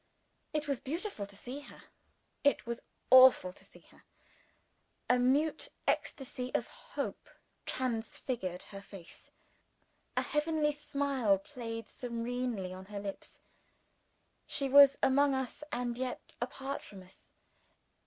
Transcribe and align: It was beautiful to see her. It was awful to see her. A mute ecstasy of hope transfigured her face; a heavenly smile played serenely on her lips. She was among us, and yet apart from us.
It 0.51 0.67
was 0.67 0.79
beautiful 0.79 1.27
to 1.27 1.35
see 1.35 1.59
her. 1.59 1.83
It 2.43 2.65
was 2.65 2.81
awful 3.11 3.53
to 3.53 3.63
see 3.63 3.81
her. 3.91 4.03
A 5.07 5.19
mute 5.19 5.69
ecstasy 5.87 6.51
of 6.55 6.65
hope 6.65 7.29
transfigured 7.67 8.63
her 8.63 8.81
face; 8.81 9.29
a 10.17 10.23
heavenly 10.23 10.71
smile 10.71 11.37
played 11.37 11.87
serenely 11.87 12.73
on 12.73 12.85
her 12.85 12.99
lips. 12.99 13.41
She 14.47 14.67
was 14.69 14.97
among 15.03 15.35
us, 15.35 15.63
and 15.71 15.95
yet 15.95 16.33
apart 16.41 16.81
from 16.81 17.03
us. 17.03 17.31